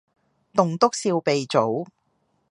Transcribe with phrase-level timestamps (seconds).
[0.55, 1.85] 棟篤笑鼻祖